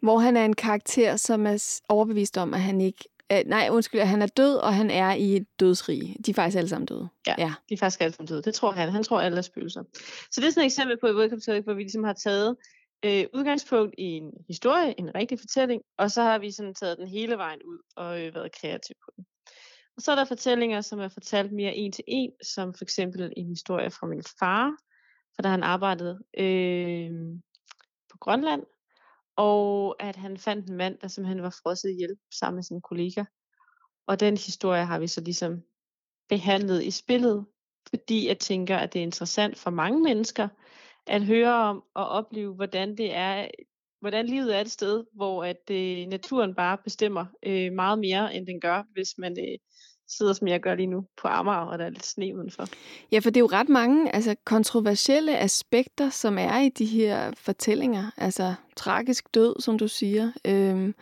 [0.00, 3.04] Hvor han er en karakter, som er overbevist om, at han ikke...
[3.32, 6.16] Øh, nej, undskyld, at han er død, og han er i et dødsrige.
[6.26, 7.08] De er faktisk alle sammen døde.
[7.26, 8.42] Ja, ja, de er faktisk alle sammen døde.
[8.42, 8.88] Det tror han.
[8.88, 9.82] Han tror, alle er spøgelser.
[10.30, 12.56] Så det er sådan et eksempel på Welcome Elk, hvor vi ligesom har taget
[13.04, 17.08] øh, udgangspunkt i en historie, en rigtig fortælling, og så har vi sådan taget den
[17.08, 19.26] hele vejen ud og øh, været kreative på den.
[19.96, 23.32] Og så er der fortællinger, som er fortalt mere en til en, som for eksempel
[23.36, 24.76] en historie fra min far,
[25.34, 27.10] for da han arbejdede øh,
[28.10, 28.62] på Grønland,
[29.36, 33.24] og at han fandt en mand, der simpelthen var frosset ihjel sammen med sin kollega.
[34.06, 35.62] Og den historie har vi så ligesom
[36.28, 37.46] behandlet i spillet,
[37.88, 40.48] fordi jeg tænker, at det er interessant for mange mennesker
[41.06, 43.48] at høre om og opleve, hvordan det er,
[44.00, 48.46] hvordan livet er et sted, hvor at øh, naturen bare bestemmer øh, meget mere, end
[48.46, 49.58] den gør, hvis man øh,
[50.16, 52.66] sidder, som jeg gør lige nu, på Amager, og der er lidt sne udenfor.
[53.12, 57.32] Ja, for det er jo ret mange altså, kontroversielle aspekter, som er i de her
[57.36, 58.10] fortællinger.
[58.16, 60.32] Altså tragisk død, som du siger.
[60.44, 60.94] Øhm,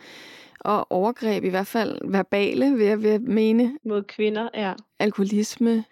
[0.59, 3.77] og overgreb, i hvert fald verbale, vil jeg, vil jeg mene.
[3.85, 4.73] Mod kvinder, ja.
[4.99, 5.83] Alkoholisme,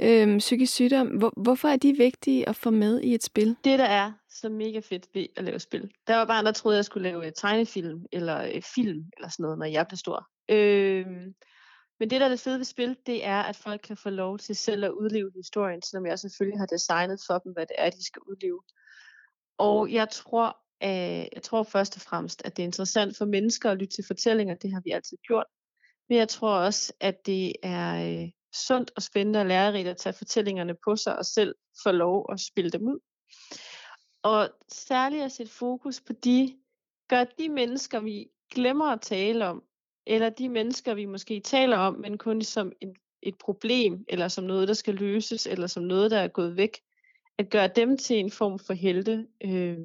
[0.00, 1.06] øhm, psykisk sygdom.
[1.06, 3.56] Hvor, hvorfor er de vigtige at få med i et spil?
[3.64, 5.90] Det, der er så mega fedt ved at lave spil.
[6.06, 9.66] Der var bare der troede, jeg skulle lave tegnefilm, eller film, eller sådan noget, når
[9.66, 10.26] jeg blev stor.
[10.50, 11.34] Øhm,
[12.00, 14.38] men det, der er det fede ved spil, det er, at folk kan få lov
[14.38, 17.90] til selv at udleve historien, selvom jeg selvfølgelig har designet for dem, hvad det er,
[17.90, 18.62] de skal udleve.
[19.58, 23.70] Og jeg tror, øh, jeg tror først og fremmest, at det er interessant for mennesker
[23.70, 24.54] at lytte til fortællinger.
[24.54, 25.46] Det har vi altid gjort.
[26.08, 30.12] Men jeg tror også, at det er øh, sundt og spændende og lærerigt at tage
[30.12, 32.98] fortællingerne på sig og selv få lov at spille dem ud.
[34.22, 36.58] Og særligt at sætte fokus på de,
[37.08, 39.62] gør de mennesker, vi glemmer at tale om,
[40.10, 44.44] eller de mennesker, vi måske taler om, men kun som en, et problem, eller som
[44.44, 46.78] noget, der skal løses, eller som noget, der er gået væk.
[47.38, 49.78] At gøre dem til en form for helte, øh,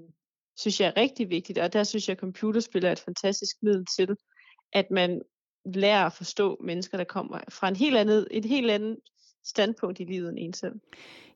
[0.58, 3.86] synes jeg er rigtig vigtigt, og der synes jeg, at computerspil er et fantastisk middel
[3.86, 4.16] til,
[4.74, 5.22] at man
[5.66, 8.98] lærer at forstå mennesker, der kommer fra en helt anden, et helt andet
[9.46, 10.74] standpunkt i livet end en selv.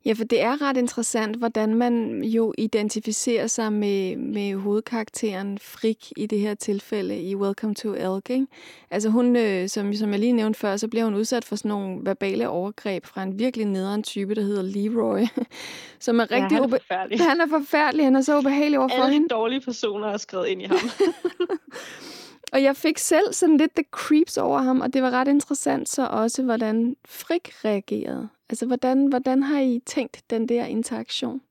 [0.05, 6.13] Ja, for det er ret interessant, hvordan man jo identificerer sig med, med hovedkarakteren Frik
[6.17, 8.29] i det her tilfælde i Welcome to Elk.
[8.29, 8.47] Ikke?
[8.91, 11.69] Altså hun, øh, som, som jeg lige nævnte før, så bliver hun udsat for sådan
[11.69, 15.21] nogle verbale overgreb fra en virkelig nederen type, der hedder Leroy.
[15.99, 17.19] som er rigtig ja, han er forfærdelig.
[17.19, 19.27] Han er forfærdelig, han er så ubehagelig overfor Alle hende.
[19.27, 20.77] dårlige personer er skrevet ind i ham.
[22.51, 25.89] Og jeg fik selv sådan lidt the creeps over ham, og det var ret interessant
[25.89, 28.29] så også, hvordan Frik reagerede.
[28.49, 31.41] Altså, hvordan, hvordan har I tænkt den der interaktion?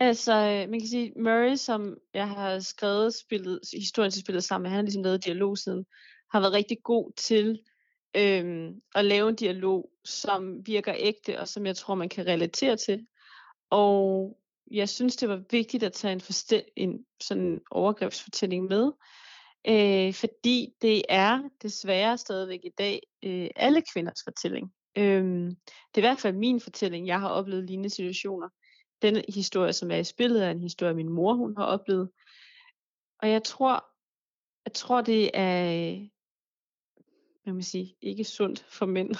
[0.00, 0.32] Altså,
[0.70, 4.76] man kan sige, Murray, som jeg har skrevet spillet, historien til spillet sammen med, han
[4.76, 5.86] har ligesom lavet dialog siden,
[6.32, 7.60] har været rigtig god til
[8.16, 12.76] øhm, at lave en dialog, som virker ægte, og som jeg tror, man kan relatere
[12.76, 13.06] til.
[13.70, 14.36] Og
[14.70, 18.92] jeg synes, det var vigtigt at tage en, forstæ- en sådan overgrebsfortælling med,
[19.68, 24.72] øh, fordi det er desværre stadigvæk i dag øh, alle kvinders fortælling.
[24.98, 27.06] Øh, det er i hvert fald min fortælling.
[27.06, 28.48] Jeg har oplevet lignende situationer.
[29.02, 32.10] Den historie, som er i spillet, er en historie, min mor hun har oplevet.
[33.22, 33.84] Og jeg tror,
[34.64, 35.60] jeg tror det er,
[37.42, 39.14] hvad man sige, ikke sundt for mænd,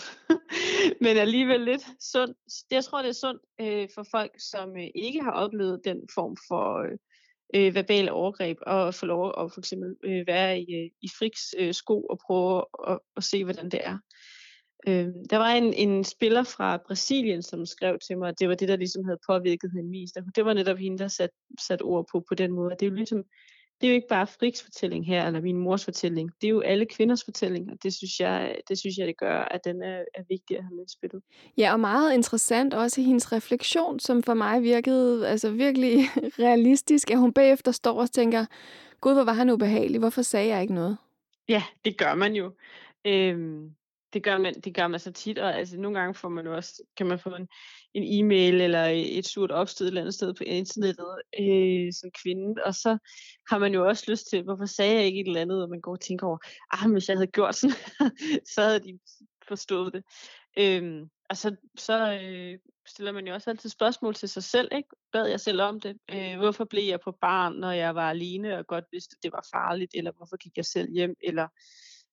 [1.05, 2.37] men alligevel lidt sundt.
[2.71, 6.37] Jeg tror, det er sundt øh, for folk, som øh, ikke har oplevet den form
[6.49, 6.99] for øh,
[7.55, 11.55] øh, verbale overgreb, og få lov at for eksempel øh, være i, øh, i Friks
[11.59, 13.99] øh, sko og prøve at, at, at se, hvordan det er.
[14.89, 18.55] Øh, der var en, en spiller fra Brasilien, som skrev til mig, at det var
[18.55, 20.19] det, der ligesom havde påvirket hende mest.
[20.35, 22.71] Det var netop hende, der satte sat ord på på den måde.
[22.71, 23.25] Det er jo ligesom,
[23.81, 26.31] det er jo ikke bare Friks fortælling her, eller min mors fortælling.
[26.41, 29.39] Det er jo alle kvinders fortælling, og det synes jeg, det, synes jeg, det gør,
[29.39, 31.23] at den er, er vigtig at have med i spillet.
[31.59, 35.99] Ja, og meget interessant også hendes refleksion, som for mig virkede altså virkelig
[36.47, 38.47] realistisk, at hun bagefter står og tænker,
[39.01, 40.97] gud, hvor var han ubehagelig, hvorfor sagde jeg ikke noget?
[41.49, 42.53] Ja, det gør man jo.
[43.05, 43.71] Øhm,
[44.13, 46.57] det gør man, det gør man så tit, og altså nogle gange får man jo
[46.57, 47.49] også, kan man få en,
[47.95, 51.07] en e-mail eller et surt opstød et eller andet sted på internettet
[51.41, 52.99] øh, som kvinde, og så
[53.51, 55.81] har man jo også lyst til, hvorfor sagde jeg ikke et eller andet, og man
[55.81, 56.39] går og tænker over,
[56.71, 57.77] ah, hvis jeg havde gjort sådan,
[58.55, 58.99] så havde de
[59.49, 60.05] forstået det.
[60.59, 64.89] Øhm, og så, så øh, stiller man jo også altid spørgsmål til sig selv, ikke?
[65.13, 65.99] Bad jeg selv om det?
[66.11, 69.33] Øh, hvorfor blev jeg på barn, når jeg var alene og godt vidste, at det
[69.33, 69.91] var farligt?
[69.95, 71.15] Eller hvorfor gik jeg selv hjem?
[71.23, 71.49] Eller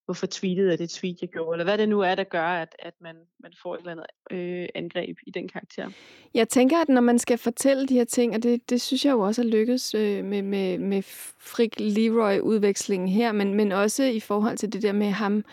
[0.06, 2.76] hvorfor tweetede jeg det tweet, jeg gjorde, eller hvad det nu er, der gør, at,
[2.80, 5.90] at man, man får et eller andet øh, angreb i den karakter.
[6.34, 9.12] Jeg tænker, at når man skal fortælle de her ting, og det, det synes jeg
[9.12, 11.02] jo også er lykkedes øh, med, med, med
[11.40, 15.44] Frik Leroy-udvekslingen her, men, men også i forhold til det der med ham,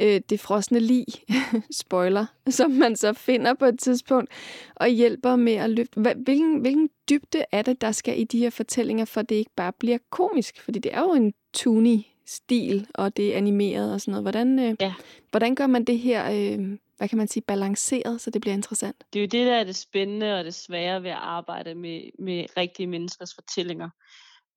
[0.00, 1.06] øh, det frosne lig,
[1.82, 4.30] spoiler, som man så finder på et tidspunkt,
[4.74, 6.00] og hjælper med at løfte.
[6.00, 9.72] Hvilken, hvilken dybde er det, der skal i de her fortællinger, for det ikke bare
[9.72, 10.60] bliver komisk?
[10.60, 14.24] Fordi det er jo en tuni stil, og det er animeret og sådan noget.
[14.24, 14.94] Hvordan, øh, ja.
[15.30, 19.04] hvordan gør man det her, øh, hvad kan man sige, balanceret, så det bliver interessant?
[19.12, 22.02] Det er jo det, der er det spændende og det svære ved at arbejde med,
[22.18, 23.90] med rigtige menneskers fortællinger.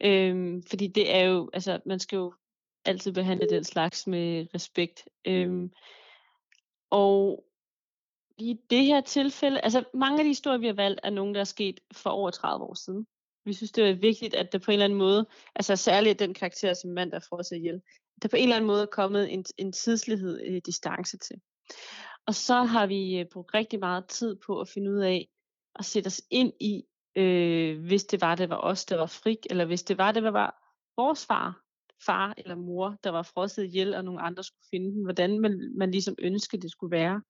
[0.03, 2.33] Øhm, fordi det er jo, altså man skal jo
[2.85, 5.09] altid behandle den slags med respekt.
[5.27, 5.71] Øhm,
[6.89, 7.45] og
[8.37, 11.39] i det her tilfælde, altså mange af de historier, vi har valgt, er nogle, der
[11.39, 13.07] er sket for over 30 år siden.
[13.45, 15.25] Vi synes, det er vigtigt, at der på en eller anden måde,
[15.55, 17.81] altså særligt den karakter, som mand, der får sig ihjel,
[18.21, 21.35] der på en eller anden måde er kommet en, en tidslighed, øh, distance til.
[22.27, 25.27] Og så har vi øh, brugt rigtig meget tid på at finde ud af,
[25.75, 26.83] at sætte os ind i,
[27.15, 30.23] øh, hvis det var, det var os, der var frik, eller hvis det var, det
[30.23, 30.55] var
[30.97, 31.61] vores far,
[32.05, 35.73] far eller mor, der var frosset ihjel, og nogle andre skulle finde den, hvordan man,
[35.77, 37.21] man ligesom ønskede, det skulle være.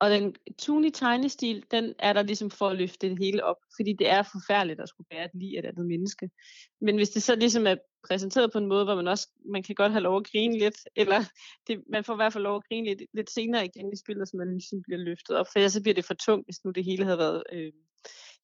[0.00, 3.92] Og den Toony tegnestil, den er der ligesom for at løfte det hele op, fordi
[3.92, 6.30] det er forfærdeligt at skulle bære et lige af et andet menneske.
[6.80, 7.76] Men hvis det så ligesom er
[8.08, 10.76] præsenteret på en måde, hvor man også, man kan godt have lov at grine lidt,
[10.96, 11.20] eller
[11.66, 14.28] det, man får i hvert fald lov at grine lidt, lidt senere igen i spillet,
[14.28, 16.70] så man ligesom bliver løftet op, for ellers så bliver det for tungt, hvis nu
[16.70, 17.72] det hele havde været øh,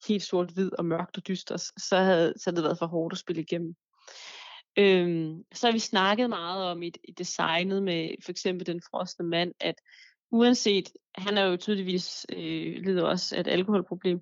[0.07, 3.17] helt sort-hvid og mørkt og dystert, så havde, så havde det været for hårdt at
[3.17, 3.75] spille igennem.
[4.79, 9.25] Øhm, så har vi snakket meget om i, i designet med for eksempel den frosne
[9.25, 9.75] mand, at
[10.31, 14.21] uanset, han er jo tydeligvis øh, lider også af et alkoholproblem,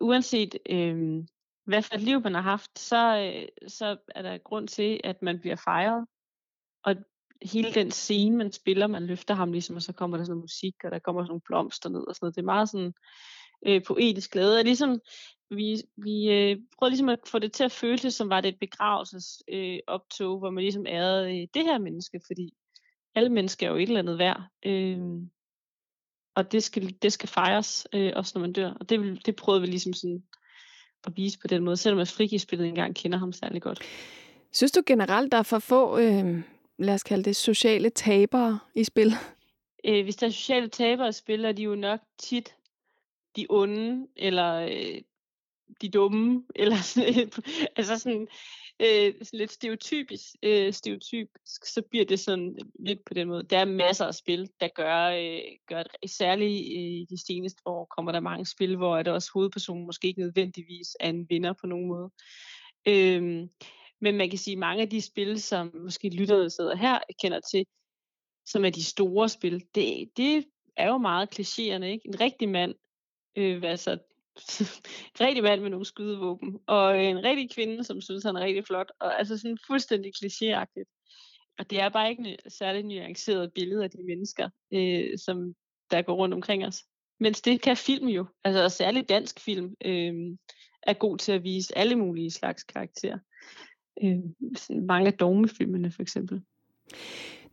[0.00, 1.24] uanset øh,
[1.64, 5.22] hvad for et liv man har haft, så, øh, så er der grund til, at
[5.22, 6.06] man bliver fejret.
[6.84, 6.96] Og
[7.42, 10.42] hele den scene, man spiller, man løfter ham ligesom, og så kommer der sådan noget
[10.42, 12.34] musik, og der kommer sådan nogle blomster ned og sådan noget.
[12.34, 12.92] Det er meget sådan
[13.66, 14.58] øh, poetisk glæde.
[14.58, 15.00] Og ligesom,
[15.50, 18.58] vi, vi øh, prøvede ligesom at få det til at føles, som var det et
[18.60, 22.54] begravelsesoptog, øh, hvor man ligesom ærede øh, det her menneske, fordi
[23.14, 24.42] alle mennesker er jo et eller andet værd.
[24.66, 24.98] Øh,
[26.36, 28.70] og det skal, det skal fejres, øh, også når man dør.
[28.80, 30.22] Og det, det prøvede vi ligesom sådan
[31.06, 33.80] at vise på den måde, selvom jeg friki spillet engang kender ham særlig godt.
[34.52, 36.42] Synes du generelt, der er for få, øh,
[36.78, 39.12] lad os kalde det, sociale tabere i spil?
[39.84, 42.54] Øh, hvis der er sociale tabere i spil, er de jo nok tit
[43.36, 45.02] de onde, eller øh,
[45.80, 47.30] de dumme, eller sådan,
[47.76, 48.28] altså sådan,
[48.80, 53.42] øh, lidt stereotypisk, øh, stereotypisk, så bliver det sådan lidt på den måde.
[53.42, 56.10] Der er masser af spil, der gør, øh, gør det.
[56.10, 60.20] Særligt i de seneste år kommer der mange spil, hvor det også hovedpersonen måske ikke
[60.20, 62.10] nødvendigvis er en vinder på nogen måde.
[62.88, 63.48] Øh,
[64.00, 67.40] men man kan sige, at mange af de spil, som måske lytterne sidder her, kender
[67.40, 67.66] til,
[68.46, 70.44] som er de store spil, det, det
[70.76, 72.08] er jo meget klichéerne, ikke?
[72.08, 72.74] En rigtig mand,
[73.36, 73.98] øh, altså
[75.20, 78.66] rigtig mand med nogle skydevåben, og øh, en rigtig kvinde, som synes, han er rigtig
[78.66, 80.96] flot, og altså sådan fuldstændig klichéagtigt.
[81.58, 85.54] Og det er bare ikke et øh, særlig nuanceret billede af de mennesker, øh, som
[85.90, 86.84] der går rundt omkring os.
[87.20, 90.14] Mens det kan film jo, altså særligt dansk film, øh,
[90.82, 93.18] er god til at vise alle mulige slags karakterer.
[94.02, 94.18] Øh,
[94.82, 96.42] mange af dogmefilmene for eksempel.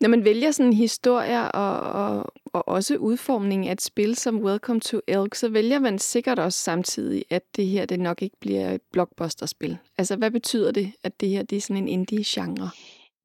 [0.01, 4.79] Når man vælger sådan historier og, og, og også udformning af et spil som Welcome
[4.79, 8.71] to Elk, så vælger man sikkert også samtidig, at det her det nok ikke bliver
[8.71, 9.77] et blockbuster-spil.
[9.97, 12.69] Altså, hvad betyder det, at det her det er sådan en indie-genre?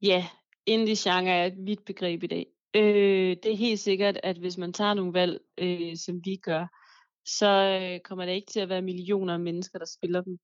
[0.01, 0.25] Ja,
[0.65, 2.45] indie-genre er et vidt begreb i dag.
[2.75, 6.67] Øh, det er helt sikkert, at hvis man tager nogle valg, øh, som vi gør,
[7.25, 10.37] så øh, kommer der ikke til at være millioner af mennesker, der spiller dem.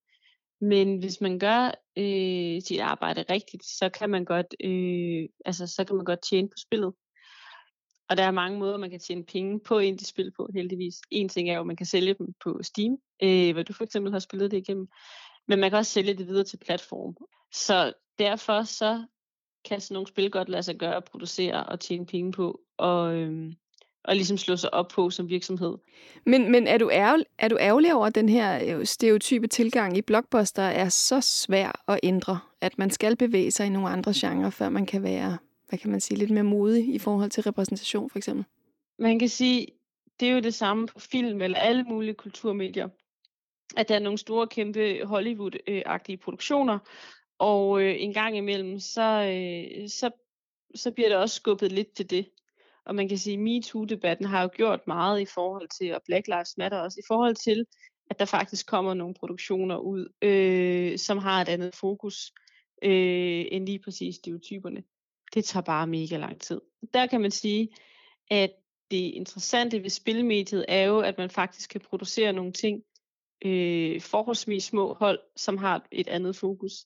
[0.61, 1.65] Men hvis man gør
[1.97, 6.47] øh, sit arbejde rigtigt, så kan man godt, øh, altså så kan man godt tjene
[6.47, 6.93] på spillet.
[8.09, 10.95] Og der er mange måder, man kan tjene penge på indie-spil på, heldigvis.
[11.11, 13.83] En ting er jo, at man kan sælge dem på Steam, øh, hvor du for
[13.83, 14.87] eksempel har spillet det igennem.
[15.47, 17.15] Men man kan også sælge det videre til platform.
[17.53, 19.05] Så derfor så
[19.65, 23.15] kan sådan nogle spil godt lade sig gøre at producere og tjene penge på, og,
[23.15, 23.53] øhm,
[24.07, 25.77] og ligesom slå sig op på som virksomhed.
[26.25, 29.97] Men, men er, du ærgerlig, er du ærgerlig over, at den her øh, stereotype tilgang
[29.97, 34.13] i blockbuster er så svær at ændre, at man skal bevæge sig i nogle andre
[34.15, 35.37] genrer, før man kan være,
[35.69, 38.45] hvad kan man sige, lidt mere modig i forhold til repræsentation for eksempel?
[38.99, 39.67] Man kan sige,
[40.19, 42.89] det er jo det samme på film eller alle mulige kulturmedier,
[43.77, 46.79] at der er nogle store, kæmpe Hollywood-agtige produktioner,
[47.39, 50.09] og øh, en gang imellem, så, øh, så,
[50.75, 52.25] så bliver det også skubbet lidt til det.
[52.85, 56.27] Og man kan sige, at MeToo-debatten har jo gjort meget i forhold til, og Black
[56.27, 57.65] Lives Matter også, i forhold til,
[58.09, 62.31] at der faktisk kommer nogle produktioner ud, øh, som har et andet fokus
[62.83, 64.83] øh, end lige præcis stereotyperne.
[65.33, 66.61] Det tager bare mega lang tid.
[66.93, 67.69] Der kan man sige,
[68.31, 68.51] at
[68.91, 72.83] det interessante ved spilmediet er jo, at man faktisk kan producere nogle ting,
[73.45, 76.85] øh, forholdsvis små hold, som har et andet fokus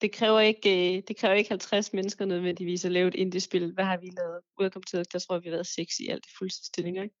[0.00, 3.72] det kræver ikke, øh, det kræver ikke 50 mennesker nødvendigvis at lave et indie-spil.
[3.72, 4.40] Hvad har vi lavet?
[4.60, 7.16] Welcome to, der tror jeg, vi har været seks i alt i fuldstændig ikke?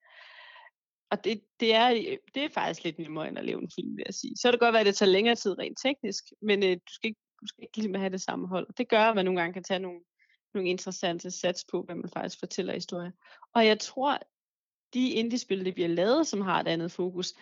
[1.10, 3.96] Og det, det, er, øh, det er faktisk lidt nemmere end at lave en film,
[3.96, 4.36] vil jeg sige.
[4.36, 6.92] Så kan det godt være, at det tager længere tid rent teknisk, men øh, du
[6.94, 8.66] skal ikke, du skal ikke lige med have det samme hold.
[8.78, 10.00] Det gør, at man nogle gange kan tage nogle,
[10.54, 13.10] nogle interessante sats på, hvad man faktisk fortæller historier.
[13.54, 14.18] Og jeg tror,
[14.94, 17.32] de indie-spil, der bliver lavet, som har et andet fokus,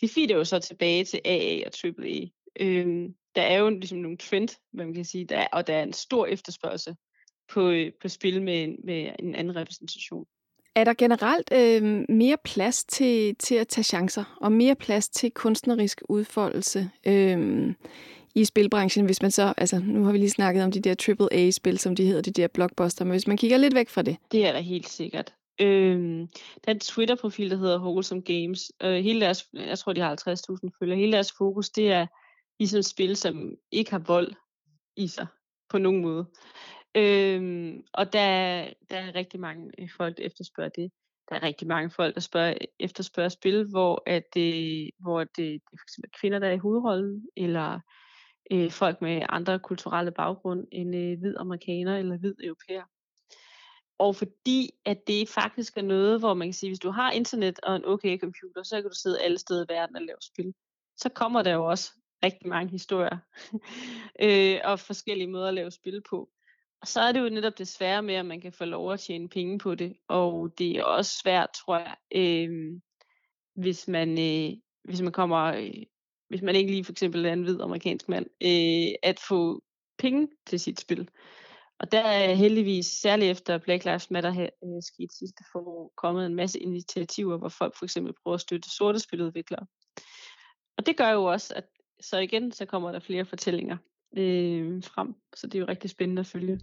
[0.00, 2.06] de feeder jo så tilbage til AA og AAA.
[2.06, 2.30] E.
[2.60, 5.74] Øhm, der er jo ligesom nogle trend, hvad man kan sige, der er, og der
[5.74, 6.96] er en stor efterspørgsel
[7.52, 10.24] på, øh, på spil med, en, med en anden repræsentation.
[10.74, 15.30] Er der generelt øh, mere plads til, til at tage chancer, og mere plads til
[15.30, 17.74] kunstnerisk udfoldelse øh,
[18.34, 21.78] i spilbranchen, hvis man så, altså nu har vi lige snakket om de der AAA-spil,
[21.78, 24.16] som de hedder, de der blockbuster, men hvis man kigger lidt væk fra det.
[24.32, 25.34] Det er da helt sikkert.
[25.60, 26.26] Øhm,
[26.64, 28.72] der er en Twitter-profil, der hedder Wholesome Games.
[28.82, 30.98] Øh, hele deres, jeg tror, de har 50.000 følgere.
[30.98, 32.06] Hele deres fokus, det er
[32.60, 34.32] i sådan et spil, som ikke har vold
[34.96, 35.26] i sig
[35.68, 36.26] på nogen måde.
[36.94, 38.28] Øhm, og der,
[38.90, 40.92] der er rigtig mange øh, folk, der efterspørger det.
[41.28, 45.54] Der er rigtig mange folk, der spørger, efterspørger spil, hvor, at det, hvor det, det
[45.54, 47.80] er for eksempel kvinder, der er i hovedrollen, eller
[48.52, 52.84] øh, folk med andre kulturelle baggrund end øh, hvid amerikaner eller hvid europæer.
[53.98, 57.60] Og fordi at det faktisk er noget, hvor man kan sige, hvis du har internet
[57.62, 60.54] og en okay computer, så kan du sidde alle steder i verden og lave spil.
[60.96, 61.92] Så kommer der jo også
[62.24, 63.18] rigtig mange historier
[64.24, 66.30] øh, og forskellige måder at lave spil på.
[66.80, 69.00] Og så er det jo netop det svære med, at man kan få lov at
[69.00, 69.96] tjene penge på det.
[70.08, 72.80] Og det er også svært, tror jeg, øh,
[73.54, 75.82] hvis, man, øh, hvis man kommer, øh,
[76.28, 79.62] hvis man ikke lige for eksempel er en hvid amerikansk mand, øh, at få
[79.98, 81.08] penge til sit spil.
[81.78, 86.26] Og der er heldigvis, særligt efter Black Lives Matter her, øh, skete sidste forår, kommet
[86.26, 89.66] en masse initiativer, hvor folk for eksempel prøver at støtte sorte spiludviklere.
[90.78, 91.64] Og det gør jo også, at
[92.00, 93.76] så igen, så kommer der flere fortællinger
[94.16, 95.14] øh, frem.
[95.34, 96.60] Så det er jo rigtig spændende at følge.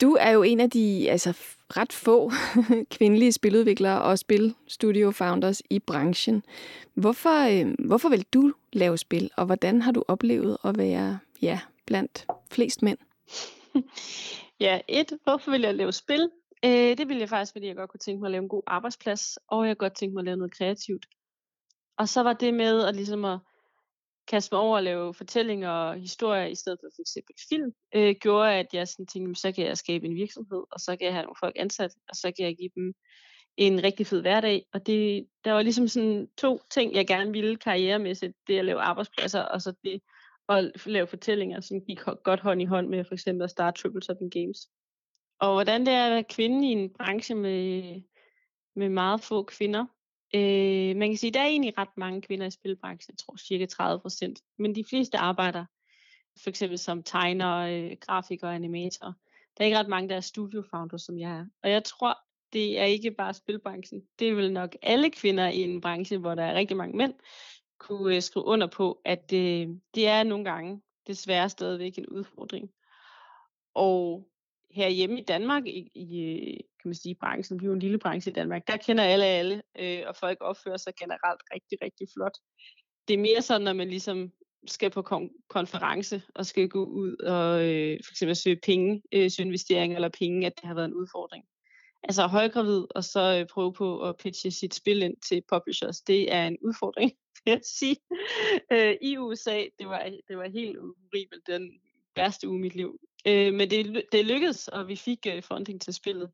[0.00, 1.38] Du er jo en af de altså,
[1.76, 2.30] ret få
[2.96, 6.42] kvindelige spiludviklere og spilstudio-founders i branchen.
[6.94, 11.60] Hvorfor, øh, hvorfor vil du lave spil, og hvordan har du oplevet at være ja,
[11.86, 12.98] blandt flest mænd?
[14.60, 16.30] ja, et, hvorfor vil jeg lave spil?
[16.64, 18.62] Øh, det vil jeg faktisk, fordi jeg godt kunne tænke mig at lave en god
[18.66, 21.06] arbejdsplads, og jeg godt tænke mig at lave noget kreativt.
[21.96, 23.38] Og så var det med at ligesom at
[24.26, 28.14] kaste mig over at lave fortællinger og historier i stedet for for eksempel film, øh,
[28.20, 31.14] gjorde, at jeg sådan tænkte, så kan jeg skabe en virksomhed, og så kan jeg
[31.14, 32.94] have nogle folk ansat, og så kan jeg give dem
[33.56, 34.66] en rigtig fed hverdag.
[34.72, 38.32] Og det, der var ligesom sådan to ting, jeg gerne ville karrieremæssigt.
[38.46, 40.00] Det at lave arbejdspladser, og så det
[40.48, 44.02] at lave fortællinger, som gik godt hånd i hånd med for eksempel at starte Triple
[44.02, 44.68] Seven Games.
[45.40, 47.82] Og hvordan det er at være kvinde i en branche med,
[48.76, 49.86] med meget få kvinder,
[50.34, 53.36] Øh, man kan sige, at der er egentlig ret mange kvinder i spilbranchen, jeg tror
[53.36, 55.64] cirka 30 procent, men de fleste arbejder
[56.42, 59.06] for eksempel som tegner, øh, grafiker og animator.
[59.58, 61.46] Der er ikke ret mange, der er studiofounder, som jeg er.
[61.62, 62.18] Og jeg tror,
[62.52, 64.02] det er ikke bare spilbranchen.
[64.18, 67.14] Det er vel nok alle kvinder i en branche, hvor der er rigtig mange mænd,
[67.78, 72.70] kunne øh, skrive under på, at øh, det er nogle gange desværre stadigvæk en udfordring.
[73.74, 74.28] Og
[74.72, 78.30] herhjemme i Danmark, i, i kan man sige, branchen, vi er jo en lille branche
[78.30, 82.36] i Danmark, der kender alle alle, øh, og folk opfører sig generelt rigtig, rigtig flot.
[83.08, 84.32] Det er mere sådan, når man ligesom
[84.66, 89.30] skal på kon- konference og skal gå ud og øh, for eksempel søge penge, øh,
[89.30, 91.44] søge investeringer eller penge, at det har været en udfordring.
[92.04, 96.32] Altså højgravid og så øh, prøve på at pitche sit spil ind til publishers, det
[96.34, 97.12] er en udfordring,
[97.44, 97.96] vil jeg sige.
[98.72, 101.80] Øh, I USA, det var, det var helt horribelt, den
[102.16, 105.80] værste uge i mit liv, Øh, men det, det lykkedes, og vi fik øh, funding
[105.80, 106.30] til spillet.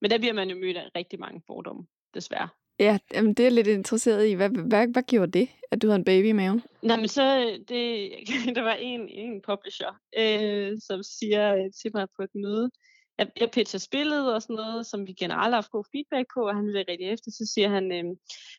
[0.00, 2.48] Men der bliver man jo mødt af rigtig mange fordomme, desværre.
[2.78, 4.32] Ja, jamen, det er lidt interesseret i.
[4.32, 6.62] Hvad, hvad, hvad gjorde det, at du havde en baby i maven?
[6.82, 8.10] Nej, men så, øh, det,
[8.56, 12.70] der var en, en publisher, øh, som siger øh, til mig på et møde,
[13.18, 16.40] jeg, jeg pitcher spillet og sådan noget, som vi generelt har haft god feedback på,
[16.48, 18.04] og han vil rigtig efter, så siger han, øh,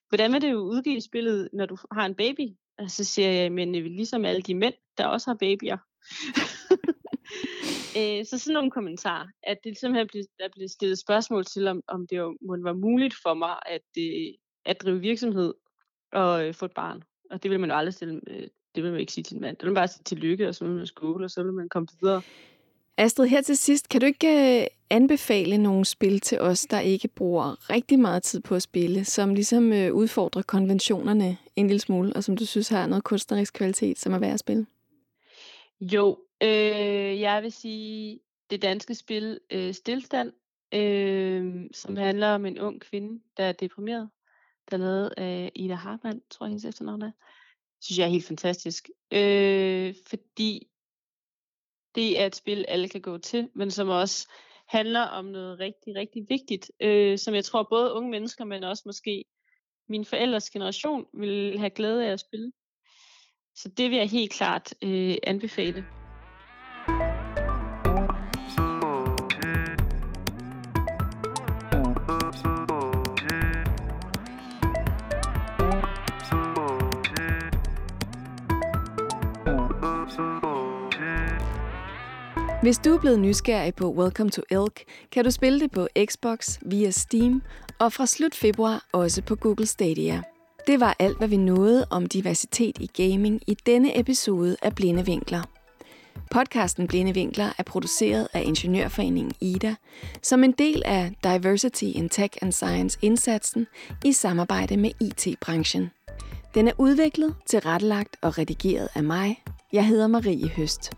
[0.10, 2.48] hvordan vil det jo udgive spillet, når du har en baby?
[2.78, 5.78] Og så siger jeg, men øh, ligesom alle de mænd, der også har babyer.
[7.98, 11.82] øh, så sådan nogle kommentarer, at det simpelthen blev, der blev stillet spørgsmål til, om,
[11.88, 14.34] om det var, var muligt for mig at, øh,
[14.66, 15.54] at drive virksomhed
[16.14, 17.04] og øh, få et barn.
[17.32, 19.42] Og det vil man jo aldrig stille, øh, det vil man ikke sige til en
[19.42, 19.58] mand.
[19.58, 21.54] Det vil man bare sige til lykke, og så vil man skole, og så vil
[21.54, 22.22] man komme videre.
[22.98, 27.70] Astrid, her til sidst, kan du ikke anbefale nogle spil til os, der ikke bruger
[27.70, 32.38] rigtig meget tid på at spille, som ligesom udfordrer konventionerne en lille smule, og som
[32.38, 34.66] du synes har noget kunstnerisk kvalitet, som er værd at spille?
[35.82, 38.20] Jo, øh, jeg vil sige
[38.50, 40.34] det danske spil øh, Stilstand,
[40.74, 44.10] øh, som handler om en ung kvinde, der er deprimeret,
[44.72, 47.12] der er lavet af Ida Hartmann, tror jeg hendes efternavn er.
[47.82, 48.90] Synes jeg er helt fantastisk.
[49.12, 50.68] Øh, fordi
[51.96, 54.28] det er et spil, alle kan gå til, men som også
[54.68, 58.84] handler om noget rigtig, rigtig vigtigt, øh, som jeg tror både unge mennesker, men også
[58.86, 59.26] måske
[59.90, 62.52] min forældres generation vil have glæde af at spille.
[63.56, 65.86] Så det vil jeg helt klart øh, anbefale.
[82.68, 86.60] Hvis du er blevet nysgerrig på Welcome to Elk, kan du spille det på Xbox
[86.62, 87.42] via Steam
[87.80, 90.22] og fra slut februar også på Google Stadia.
[90.68, 95.06] Det var alt, hvad vi nåede om diversitet i gaming i denne episode af Blinde
[95.06, 95.42] Vinkler.
[96.32, 99.76] Podcasten Blinde Vinkler er produceret af Ingeniørforeningen IDA
[100.24, 103.68] som en del af Diversity in Tech and Science indsatsen
[104.06, 105.92] i samarbejde med IT-branchen.
[106.54, 109.44] Den er udviklet, tilrettelagt og redigeret af mig.
[109.74, 110.92] Jeg hedder Marie Høst.